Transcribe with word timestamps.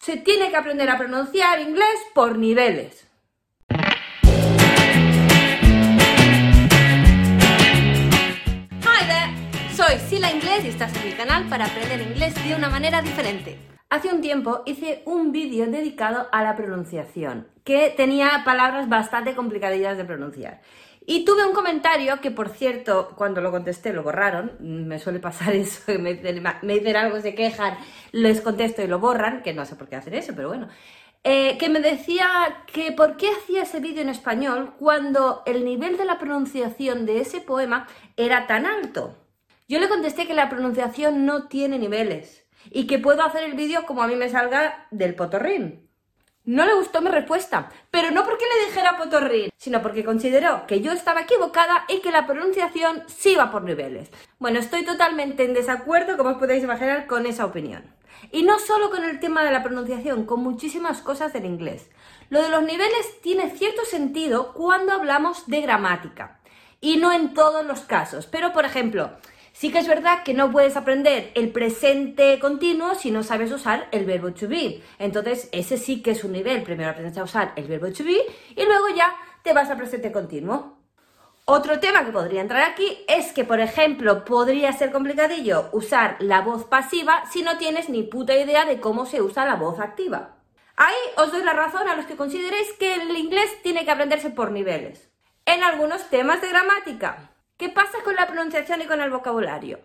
Se 0.00 0.16
tiene 0.16 0.48
que 0.48 0.56
aprender 0.56 0.88
a 0.88 0.96
pronunciar 0.96 1.60
inglés 1.60 1.84
por 2.14 2.38
niveles. 2.38 3.06
Hi 8.80 9.04
there, 9.06 9.76
soy 9.76 9.98
Sila 10.08 10.32
Inglés 10.32 10.64
y 10.64 10.68
estás 10.68 10.96
en 10.96 11.04
mi 11.04 11.12
canal 11.12 11.46
para 11.50 11.66
aprender 11.66 12.00
inglés 12.00 12.34
de 12.42 12.54
una 12.54 12.70
manera 12.70 13.02
diferente. 13.02 13.58
Hace 13.90 14.08
un 14.08 14.22
tiempo 14.22 14.62
hice 14.64 15.02
un 15.04 15.32
vídeo 15.32 15.66
dedicado 15.66 16.28
a 16.32 16.42
la 16.42 16.56
pronunciación, 16.56 17.48
que 17.62 17.92
tenía 17.94 18.40
palabras 18.42 18.88
bastante 18.88 19.34
complicadillas 19.34 19.98
de 19.98 20.06
pronunciar. 20.06 20.62
Y 21.06 21.24
tuve 21.24 21.46
un 21.46 21.54
comentario 21.54 22.20
que, 22.20 22.30
por 22.30 22.50
cierto, 22.50 23.14
cuando 23.16 23.40
lo 23.40 23.50
contesté 23.50 23.92
lo 23.92 24.02
borraron. 24.02 24.56
Me 24.60 24.98
suele 24.98 25.18
pasar 25.18 25.54
eso, 25.54 25.80
me 25.98 26.14
dicen, 26.14 26.96
algo, 26.96 27.20
se 27.20 27.34
quejan, 27.34 27.76
les 28.12 28.40
contesto 28.40 28.82
y 28.82 28.86
lo 28.86 28.98
borran, 28.98 29.42
que 29.42 29.54
no 29.54 29.64
sé 29.64 29.76
por 29.76 29.88
qué 29.88 29.96
hacen 29.96 30.14
eso, 30.14 30.32
pero 30.34 30.48
bueno. 30.48 30.68
Eh, 31.22 31.58
que 31.58 31.68
me 31.68 31.80
decía 31.80 32.26
que 32.72 32.92
por 32.92 33.18
qué 33.18 33.28
hacía 33.30 33.64
ese 33.64 33.80
vídeo 33.80 34.00
en 34.00 34.08
español 34.08 34.72
cuando 34.78 35.42
el 35.44 35.66
nivel 35.66 35.98
de 35.98 36.06
la 36.06 36.18
pronunciación 36.18 37.04
de 37.04 37.20
ese 37.20 37.42
poema 37.42 37.86
era 38.16 38.46
tan 38.46 38.64
alto. 38.64 39.16
Yo 39.68 39.78
le 39.78 39.88
contesté 39.88 40.26
que 40.26 40.34
la 40.34 40.48
pronunciación 40.48 41.26
no 41.26 41.48
tiene 41.48 41.78
niveles 41.78 42.46
y 42.70 42.86
que 42.86 42.98
puedo 42.98 43.22
hacer 43.22 43.44
el 43.44 43.54
vídeo 43.54 43.84
como 43.86 44.02
a 44.02 44.06
mí 44.06 44.16
me 44.16 44.30
salga 44.30 44.86
del 44.90 45.14
potorrín. 45.14 45.89
No 46.46 46.64
le 46.64 46.72
gustó 46.72 47.02
mi 47.02 47.10
respuesta, 47.10 47.68
pero 47.90 48.10
no 48.10 48.24
porque 48.24 48.46
le 48.46 48.66
dijera 48.66 48.96
potorrín, 48.96 49.50
sino 49.58 49.82
porque 49.82 50.04
consideró 50.04 50.66
que 50.66 50.80
yo 50.80 50.90
estaba 50.92 51.20
equivocada 51.20 51.84
y 51.86 52.00
que 52.00 52.10
la 52.10 52.26
pronunciación 52.26 53.02
sí 53.08 53.34
va 53.34 53.50
por 53.50 53.62
niveles. 53.62 54.10
Bueno, 54.38 54.58
estoy 54.58 54.82
totalmente 54.84 55.44
en 55.44 55.52
desacuerdo, 55.52 56.16
como 56.16 56.30
os 56.30 56.38
podéis 56.38 56.64
imaginar, 56.64 57.06
con 57.06 57.26
esa 57.26 57.44
opinión. 57.44 57.94
Y 58.32 58.42
no 58.42 58.58
solo 58.58 58.88
con 58.88 59.04
el 59.04 59.20
tema 59.20 59.44
de 59.44 59.50
la 59.50 59.62
pronunciación, 59.62 60.24
con 60.24 60.42
muchísimas 60.42 61.02
cosas 61.02 61.34
del 61.34 61.44
inglés. 61.44 61.90
Lo 62.30 62.40
de 62.40 62.48
los 62.48 62.62
niveles 62.62 63.20
tiene 63.20 63.50
cierto 63.50 63.84
sentido 63.84 64.54
cuando 64.54 64.94
hablamos 64.94 65.46
de 65.46 65.60
gramática. 65.60 66.40
Y 66.80 66.96
no 66.96 67.12
en 67.12 67.34
todos 67.34 67.66
los 67.66 67.80
casos. 67.80 68.26
Pero, 68.26 68.54
por 68.54 68.64
ejemplo, 68.64 69.10
Sí 69.60 69.70
que 69.70 69.80
es 69.80 69.88
verdad 69.88 70.22
que 70.22 70.32
no 70.32 70.50
puedes 70.50 70.74
aprender 70.74 71.32
el 71.34 71.50
presente 71.52 72.38
continuo 72.38 72.94
si 72.94 73.10
no 73.10 73.22
sabes 73.22 73.52
usar 73.52 73.88
el 73.92 74.06
verbo 74.06 74.32
to 74.32 74.48
be. 74.48 74.80
Entonces, 74.98 75.50
ese 75.52 75.76
sí 75.76 76.00
que 76.00 76.12
es 76.12 76.24
un 76.24 76.32
nivel. 76.32 76.62
Primero 76.62 76.88
aprendes 76.88 77.18
a 77.18 77.24
usar 77.24 77.52
el 77.56 77.66
verbo 77.66 77.92
to 77.92 78.02
be 78.02 78.24
y 78.56 78.64
luego 78.64 78.88
ya 78.96 79.14
te 79.42 79.52
vas 79.52 79.68
al 79.68 79.76
presente 79.76 80.12
continuo. 80.12 80.78
Otro 81.44 81.78
tema 81.78 82.06
que 82.06 82.10
podría 82.10 82.40
entrar 82.40 82.62
aquí 82.70 83.04
es 83.06 83.32
que, 83.32 83.44
por 83.44 83.60
ejemplo, 83.60 84.24
podría 84.24 84.72
ser 84.72 84.92
complicadillo 84.92 85.68
usar 85.72 86.16
la 86.20 86.40
voz 86.40 86.64
pasiva 86.64 87.24
si 87.30 87.42
no 87.42 87.58
tienes 87.58 87.90
ni 87.90 88.02
puta 88.02 88.34
idea 88.34 88.64
de 88.64 88.80
cómo 88.80 89.04
se 89.04 89.20
usa 89.20 89.44
la 89.44 89.56
voz 89.56 89.78
activa. 89.78 90.36
Ahí 90.76 90.96
os 91.18 91.32
doy 91.32 91.42
la 91.44 91.52
razón 91.52 91.86
a 91.86 91.96
los 91.96 92.06
que 92.06 92.16
consideréis 92.16 92.72
que 92.78 92.94
el 92.94 93.14
inglés 93.14 93.50
tiene 93.62 93.84
que 93.84 93.90
aprenderse 93.90 94.30
por 94.30 94.52
niveles. 94.52 95.10
En 95.44 95.62
algunos 95.62 96.08
temas 96.08 96.40
de 96.40 96.48
gramática, 96.48 97.30
¿Qué 97.60 97.68
pasa 97.68 97.98
con 98.02 98.16
la 98.16 98.26
pronunciación 98.26 98.80
y 98.80 98.86
con 98.86 99.02
el 99.02 99.10
vocabulario? 99.10 99.80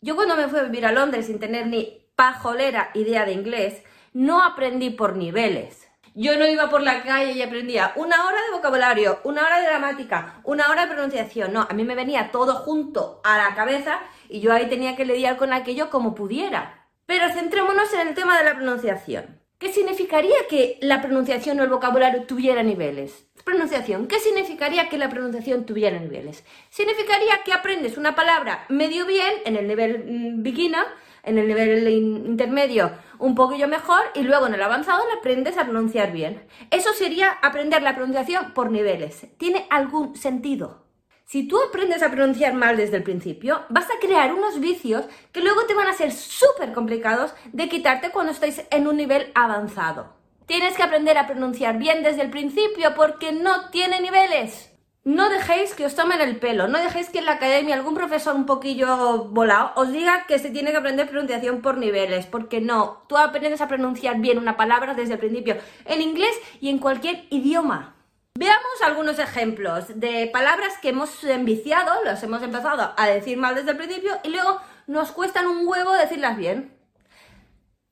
Yo 0.00 0.14
cuando 0.14 0.36
me 0.36 0.46
fui 0.46 0.60
a 0.60 0.62
vivir 0.62 0.86
a 0.86 0.92
Londres 0.92 1.26
sin 1.26 1.40
tener 1.40 1.66
ni 1.66 2.08
pajolera 2.14 2.92
idea 2.94 3.24
de 3.24 3.32
inglés, 3.32 3.82
no 4.12 4.44
aprendí 4.44 4.90
por 4.90 5.16
niveles. 5.16 5.88
Yo 6.14 6.38
no 6.38 6.46
iba 6.46 6.70
por 6.70 6.82
la 6.82 7.02
calle 7.02 7.32
y 7.32 7.42
aprendía 7.42 7.92
una 7.96 8.28
hora 8.28 8.36
de 8.42 8.52
vocabulario, 8.52 9.18
una 9.24 9.44
hora 9.44 9.58
de 9.58 9.66
gramática, 9.66 10.40
una 10.44 10.70
hora 10.70 10.86
de 10.86 10.94
pronunciación. 10.94 11.52
No, 11.52 11.66
a 11.68 11.74
mí 11.74 11.82
me 11.82 11.96
venía 11.96 12.30
todo 12.30 12.54
junto 12.54 13.20
a 13.24 13.36
la 13.38 13.56
cabeza 13.56 13.98
y 14.28 14.38
yo 14.38 14.52
ahí 14.52 14.68
tenía 14.68 14.94
que 14.94 15.04
lidiar 15.04 15.36
con 15.36 15.52
aquello 15.52 15.90
como 15.90 16.14
pudiera. 16.14 16.86
Pero 17.06 17.28
centrémonos 17.32 17.92
en 17.92 18.06
el 18.06 18.14
tema 18.14 18.38
de 18.38 18.44
la 18.44 18.54
pronunciación. 18.54 19.40
¿Qué 19.58 19.72
significaría 19.72 20.36
que 20.50 20.78
la 20.82 21.00
pronunciación 21.00 21.58
o 21.58 21.62
el 21.62 21.70
vocabulario 21.70 22.24
tuviera 22.24 22.62
niveles? 22.62 23.26
Pronunciación. 23.42 24.06
¿Qué 24.06 24.18
significaría 24.18 24.90
que 24.90 24.98
la 24.98 25.08
pronunciación 25.08 25.64
tuviera 25.64 25.98
niveles? 25.98 26.44
Significaría 26.68 27.42
que 27.42 27.54
aprendes 27.54 27.96
una 27.96 28.14
palabra 28.14 28.66
medio 28.68 29.06
bien 29.06 29.32
en 29.46 29.56
el 29.56 29.66
nivel 29.66 30.04
mm, 30.04 30.42
beginner, 30.42 30.84
en 31.22 31.38
el 31.38 31.48
nivel 31.48 31.88
intermedio 31.88 32.92
un 33.18 33.34
poquillo 33.34 33.66
mejor 33.66 34.02
y 34.14 34.24
luego 34.24 34.46
en 34.46 34.52
el 34.52 34.62
avanzado 34.62 35.02
la 35.08 35.20
aprendes 35.20 35.56
a 35.56 35.64
pronunciar 35.64 36.12
bien. 36.12 36.44
Eso 36.70 36.92
sería 36.92 37.30
aprender 37.30 37.82
la 37.82 37.94
pronunciación 37.94 38.52
por 38.52 38.70
niveles. 38.70 39.26
¿Tiene 39.38 39.66
algún 39.70 40.16
sentido? 40.16 40.85
Si 41.28 41.48
tú 41.48 41.58
aprendes 41.60 42.04
a 42.04 42.10
pronunciar 42.12 42.54
mal 42.54 42.76
desde 42.76 42.98
el 42.98 43.02
principio, 43.02 43.64
vas 43.68 43.86
a 43.86 43.98
crear 44.00 44.32
unos 44.32 44.60
vicios 44.60 45.06
que 45.32 45.40
luego 45.40 45.66
te 45.66 45.74
van 45.74 45.88
a 45.88 45.92
ser 45.92 46.12
súper 46.12 46.72
complicados 46.72 47.34
de 47.52 47.68
quitarte 47.68 48.10
cuando 48.10 48.30
estáis 48.30 48.62
en 48.70 48.86
un 48.86 48.96
nivel 48.96 49.32
avanzado. 49.34 50.14
Tienes 50.46 50.76
que 50.76 50.84
aprender 50.84 51.18
a 51.18 51.26
pronunciar 51.26 51.78
bien 51.78 52.04
desde 52.04 52.22
el 52.22 52.30
principio 52.30 52.94
porque 52.94 53.32
no 53.32 53.70
tiene 53.70 54.00
niveles. 54.00 54.70
No 55.02 55.28
dejéis 55.28 55.74
que 55.74 55.84
os 55.84 55.96
tomen 55.96 56.20
el 56.20 56.38
pelo, 56.38 56.68
no 56.68 56.78
dejéis 56.78 57.10
que 57.10 57.18
en 57.18 57.26
la 57.26 57.32
academia 57.32 57.74
algún 57.74 57.96
profesor 57.96 58.36
un 58.36 58.46
poquillo 58.46 59.24
volado 59.24 59.72
os 59.74 59.90
diga 59.90 60.26
que 60.28 60.38
se 60.38 60.50
tiene 60.50 60.70
que 60.70 60.76
aprender 60.76 61.08
pronunciación 61.08 61.60
por 61.60 61.76
niveles, 61.76 62.26
porque 62.26 62.60
no, 62.60 63.02
tú 63.08 63.16
aprendes 63.16 63.60
a 63.60 63.66
pronunciar 63.66 64.20
bien 64.20 64.38
una 64.38 64.56
palabra 64.56 64.94
desde 64.94 65.14
el 65.14 65.18
principio, 65.18 65.56
en 65.86 66.02
inglés 66.02 66.40
y 66.60 66.68
en 66.68 66.78
cualquier 66.78 67.24
idioma. 67.30 67.95
Veamos 68.38 68.82
algunos 68.82 69.18
ejemplos 69.18 69.98
de 69.98 70.26
palabras 70.26 70.76
que 70.82 70.90
hemos 70.90 71.24
enviciado, 71.24 72.04
las 72.04 72.22
hemos 72.22 72.42
empezado 72.42 72.92
a 72.94 73.06
decir 73.06 73.38
mal 73.38 73.54
desde 73.54 73.70
el 73.70 73.78
principio 73.78 74.20
y 74.24 74.28
luego 74.28 74.60
nos 74.86 75.10
cuestan 75.12 75.46
un 75.46 75.66
huevo 75.66 75.94
decirlas 75.94 76.36
bien. 76.36 76.76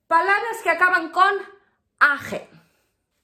Palabras 0.07 0.59
que 0.63 0.69
acaban 0.69 1.13
con 1.13 1.33
age. 1.99 2.47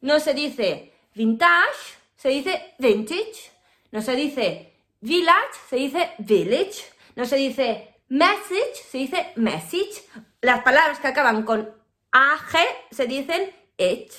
No 0.00 0.18
se 0.18 0.32
dice 0.32 0.94
vintage, 1.14 1.98
se 2.16 2.30
dice 2.30 2.74
vintage. 2.78 3.52
No 3.90 4.00
se 4.00 4.16
dice 4.16 4.72
village, 5.02 5.58
se 5.68 5.76
dice 5.76 6.12
village. 6.20 6.90
No 7.16 7.26
se 7.26 7.36
dice 7.36 7.96
message, 8.08 8.76
se 8.90 8.96
dice 8.96 9.32
message. 9.36 10.08
Las 10.40 10.62
palabras 10.62 11.00
que 11.00 11.08
acaban 11.08 11.42
con 11.42 11.70
age 12.12 12.66
se 12.90 13.06
dicen 13.06 13.54
it. 13.76 14.10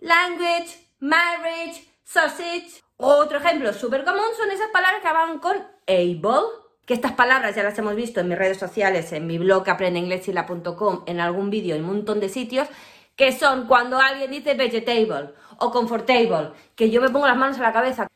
Language, 0.00 0.78
marriage, 1.00 1.93
sausage. 2.04 2.82
Otro 2.96 3.38
ejemplo 3.38 3.72
súper 3.72 4.04
común 4.04 4.28
son 4.36 4.50
esas 4.50 4.68
palabras 4.68 5.02
que 5.02 5.08
acaban 5.08 5.38
con 5.38 5.56
able, 5.86 6.46
que 6.86 6.94
estas 6.94 7.12
palabras 7.12 7.56
ya 7.56 7.62
las 7.62 7.78
hemos 7.78 7.96
visto 7.96 8.20
en 8.20 8.28
mis 8.28 8.38
redes 8.38 8.58
sociales, 8.58 9.12
en 9.12 9.26
mi 9.26 9.38
blog 9.38 9.68
aprendeinglesila.com, 9.68 11.02
en 11.06 11.20
algún 11.20 11.50
vídeo, 11.50 11.74
en 11.74 11.82
un 11.82 11.96
montón 11.96 12.20
de 12.20 12.28
sitios, 12.28 12.68
que 13.16 13.32
son 13.32 13.66
cuando 13.66 13.98
alguien 13.98 14.30
dice 14.30 14.54
vegetable 14.54 15.34
o 15.58 15.70
comfortable, 15.70 16.52
que 16.74 16.90
yo 16.90 17.00
me 17.00 17.10
pongo 17.10 17.26
las 17.26 17.36
manos 17.36 17.58
a 17.58 17.62
la 17.62 17.72
cabeza. 17.72 18.08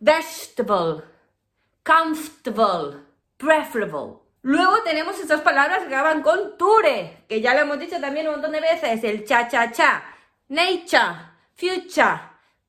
Vegetable, 0.00 1.02
comfortable, 1.82 2.98
preferable. 3.36 4.24
Luego 4.42 4.82
tenemos 4.84 5.18
estas 5.18 5.40
palabras 5.40 5.80
que 5.80 5.94
acaban 5.94 6.22
con 6.22 6.58
ture, 6.58 7.24
que 7.28 7.40
ya 7.40 7.54
lo 7.54 7.60
hemos 7.60 7.78
dicho 7.78 8.00
también 8.00 8.26
un 8.26 8.34
montón 8.34 8.52
de 8.52 8.60
veces, 8.60 9.02
el 9.02 9.24
cha-cha-cha, 9.24 10.04
nature, 10.48 11.32
future, 11.54 12.20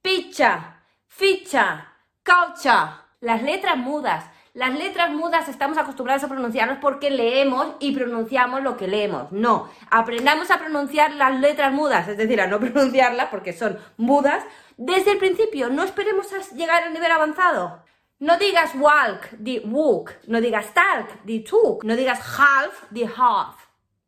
picture, 0.01 0.74
ficha, 1.17 1.93
culture, 2.25 2.91
las 3.21 3.41
letras 3.41 3.77
mudas. 3.77 4.25
Las 4.53 4.73
letras 4.77 5.11
mudas 5.11 5.49
estamos 5.49 5.77
acostumbrados 5.77 6.23
a 6.23 6.29
pronunciarlas 6.29 6.79
porque 6.79 7.09
leemos 7.09 7.75
y 7.79 7.93
pronunciamos 7.93 8.63
lo 8.63 8.77
que 8.77 8.87
leemos. 8.87 9.31
No, 9.31 9.69
aprendamos 9.89 10.49
a 10.49 10.59
pronunciar 10.59 11.13
las 11.13 11.39
letras 11.39 11.73
mudas, 11.73 12.07
es 12.07 12.17
decir, 12.17 12.39
a 12.39 12.47
no 12.47 12.59
pronunciarlas 12.61 13.27
porque 13.29 13.53
son 13.53 13.77
mudas 13.97 14.43
desde 14.77 15.13
el 15.13 15.17
principio. 15.17 15.69
No 15.69 15.83
esperemos 15.83 16.27
a 16.33 16.55
llegar 16.55 16.83
al 16.83 16.93
nivel 16.93 17.11
avanzado. 17.11 17.83
No 18.19 18.37
digas 18.37 18.71
walk, 18.75 19.31
di 19.37 19.59
walk. 19.59 20.13
No 20.27 20.39
digas 20.39 20.73
talk, 20.73 21.23
di 21.25 21.41
talk. 21.41 21.83
No 21.83 21.95
digas 21.95 22.19
half, 22.19 22.89
di 22.91 23.03
half. 23.03 23.55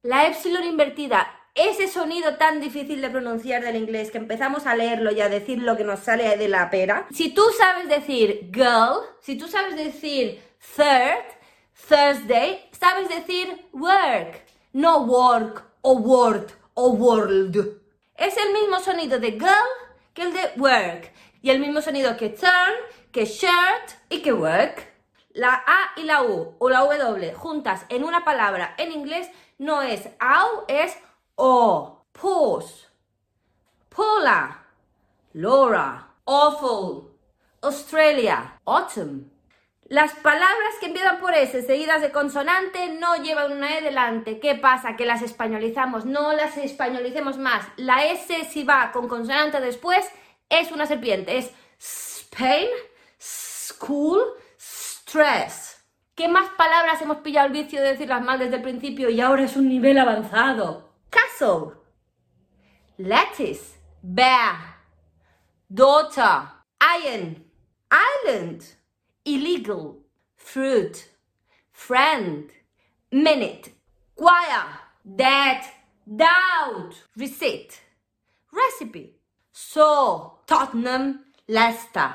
La 0.02 0.28
epsilon 0.28 0.64
invertida 0.64 1.37
ese 1.58 1.88
sonido 1.88 2.36
tan 2.36 2.62
difícil 2.62 3.02
de 3.02 3.10
pronunciar 3.10 3.64
del 3.64 3.76
inglés 3.76 4.12
que 4.12 4.20
empezamos 4.20 4.66
a 4.66 4.76
leerlo 4.76 5.12
y 5.12 5.22
a 5.22 5.28
decir 5.28 5.60
lo 5.60 5.76
que 5.76 5.84
nos 5.84 6.00
sale 6.00 6.38
de 6.38 6.48
la 6.48 6.70
pera. 6.70 7.08
Si 7.12 7.34
tú 7.34 7.44
sabes 7.58 7.90
decir 7.90 8.50
girl, 8.54 9.02
si 9.20 9.38
tú 9.38 9.48
sabes 9.48 9.76
decir 9.76 10.42
third, 10.76 11.26
Thursday, 11.90 12.70
sabes 12.72 13.10
decir 13.10 13.68
work, 13.72 14.44
no 14.74 15.00
work 15.00 15.64
o 15.82 15.94
word 15.94 16.52
o 16.74 16.90
world. 16.90 17.82
Es 18.16 18.36
el 18.38 18.54
mismo 18.54 18.80
sonido 18.80 19.20
de 19.20 19.32
girl 19.32 19.68
que 20.14 20.24
el 20.24 20.34
de 20.34 20.52
work. 20.58 21.12
Y 21.42 21.52
el 21.52 21.60
mismo 21.60 21.82
sonido 21.82 22.18
que 22.18 22.30
turn, 22.30 22.74
que 23.12 23.26
shirt 23.26 23.92
y 24.10 24.22
que 24.22 24.34
work. 24.34 24.94
La 25.34 25.64
A 25.66 26.00
y 26.00 26.04
la 26.04 26.24
U 26.24 26.56
o 26.58 26.70
la 26.70 26.80
W 26.80 27.34
juntas 27.34 27.86
en 27.90 28.04
una 28.04 28.26
palabra 28.26 28.74
en 28.78 28.92
inglés 28.92 29.30
no 29.60 29.84
es 29.84 30.10
au, 30.20 30.66
es 30.68 30.98
o. 31.38 32.06
Pause. 32.12 32.88
Paula. 33.90 34.66
Laura. 35.34 36.08
Awful. 36.26 37.12
Australia. 37.62 38.60
Autumn. 38.66 39.32
Las 39.90 40.14
palabras 40.16 40.76
que 40.82 40.88
empiezan 40.88 41.20
por 41.20 41.34
S 41.34 41.62
seguidas 41.62 42.02
de 42.02 42.12
consonante 42.12 42.90
no 43.00 43.16
llevan 43.16 43.54
una 43.54 43.78
E 43.78 43.82
delante. 43.82 44.40
¿Qué 44.40 44.56
pasa? 44.56 44.98
Que 44.98 45.06
las 45.06 45.22
españolizamos. 45.22 46.06
No 46.06 46.34
las 46.34 46.58
españolicemos 46.58 47.38
más. 47.38 47.66
La 47.78 48.06
S 48.06 48.46
si 48.46 48.64
va 48.64 48.92
con 48.92 49.08
consonante 49.08 49.62
después 49.62 50.10
es 50.50 50.72
una 50.72 50.86
serpiente. 50.86 51.38
Es 51.38 51.52
Spain, 51.80 52.68
school, 53.20 54.20
stress. 54.60 55.86
¿Qué 56.16 56.28
más 56.28 56.50
palabras 56.58 57.02
hemos 57.02 57.18
pillado 57.18 57.48
el 57.48 57.54
vicio 57.54 57.80
de 57.80 57.90
decirlas 57.90 58.24
mal 58.24 58.40
desde 58.40 58.56
el 58.56 58.64
principio 58.64 59.10
y 59.10 59.22
ahora 59.22 59.44
es 59.44 59.56
un 59.56 59.70
nivel 59.70 60.00
avanzado? 60.00 60.87
Castle, 61.18 61.74
lettuce, 63.00 63.78
bear, 64.04 64.76
daughter, 65.74 66.48
iron, 66.80 67.44
island. 67.92 68.64
Illegal, 69.26 69.98
fruit, 70.36 71.10
friend, 71.72 72.52
minute, 73.12 73.72
choir, 74.16 74.80
dead, 75.04 75.64
doubt, 76.06 76.94
receipt, 77.18 77.82
recipe, 78.54 79.20
so, 79.52 80.44
Tottenham, 80.46 81.26
Leicester, 81.48 82.14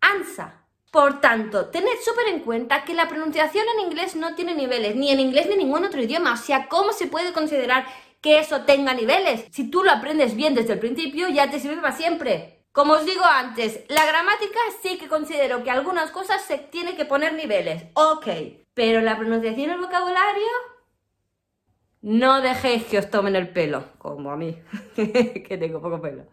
answer. 0.00 0.52
Por 0.90 1.20
tanto, 1.20 1.66
tened 1.66 2.00
súper 2.02 2.28
en 2.28 2.40
cuenta 2.40 2.82
que 2.82 2.94
la 2.94 3.08
pronunciación 3.08 3.66
en 3.74 3.86
inglés 3.86 4.16
no 4.16 4.34
tiene 4.34 4.54
niveles, 4.54 4.96
ni 4.96 5.10
en 5.10 5.20
inglés 5.20 5.46
ni 5.46 5.52
en 5.52 5.58
ningún 5.58 5.84
otro 5.84 6.00
idioma. 6.00 6.32
O 6.32 6.36
sea, 6.38 6.66
¿cómo 6.66 6.94
se 6.94 7.08
puede 7.08 7.34
considerar 7.34 7.84
que 8.20 8.38
eso 8.38 8.62
tenga 8.62 8.94
niveles? 8.94 9.46
Si 9.50 9.70
tú 9.70 9.82
lo 9.82 9.90
aprendes 9.90 10.34
bien 10.34 10.54
desde 10.54 10.74
el 10.74 10.78
principio, 10.78 11.28
ya 11.28 11.50
te 11.50 11.60
sirve 11.60 11.76
para 11.80 11.96
siempre. 11.96 12.64
Como 12.72 12.92
os 12.92 13.04
digo 13.04 13.24
antes, 13.24 13.84
la 13.88 14.06
gramática 14.06 14.58
sí 14.82 14.98
que 14.98 15.08
considero 15.08 15.64
que 15.64 15.70
algunas 15.70 16.10
cosas 16.10 16.42
se 16.42 16.58
tiene 16.58 16.94
que 16.94 17.04
poner 17.04 17.32
niveles, 17.32 17.86
ok, 17.94 18.26
pero 18.74 19.00
la 19.00 19.18
pronunciación 19.18 19.70
y 19.70 19.72
el 19.72 19.80
vocabulario, 19.80 20.46
no 22.02 22.40
dejéis 22.40 22.84
que 22.84 22.98
os 22.98 23.10
tomen 23.10 23.34
el 23.34 23.48
pelo, 23.48 23.84
como 23.98 24.30
a 24.30 24.36
mí, 24.36 24.56
que 24.94 25.56
tengo 25.58 25.82
poco 25.82 26.00
pelo. 26.00 26.26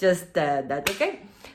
Just 0.00 0.36
uh, 0.36 0.68
that, 0.68 0.88
ok. 0.88 1.02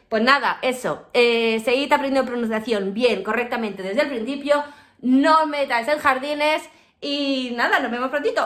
Pues 0.09 0.21
nada, 0.21 0.59
eso, 0.61 1.07
eh, 1.13 1.61
seguid 1.63 1.91
aprendiendo 1.93 2.29
pronunciación 2.29 2.93
bien, 2.93 3.23
correctamente 3.23 3.81
desde 3.81 4.01
el 4.01 4.09
principio, 4.09 4.63
no 4.99 5.47
metáis 5.47 5.87
en 5.87 5.99
jardines 5.99 6.69
y 6.99 7.53
nada, 7.55 7.79
nos 7.79 7.89
vemos 7.89 8.09
prontito. 8.09 8.45